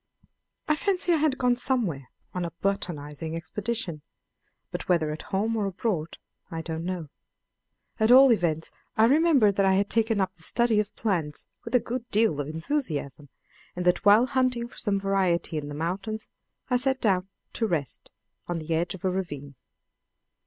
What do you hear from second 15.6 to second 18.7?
the mountains I sat down to rest on